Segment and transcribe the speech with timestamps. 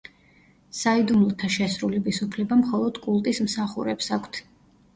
[0.77, 4.45] საიდუმლოთა შესრულების უფლება მხოლოდ კულტის მსახურებს აქვთ.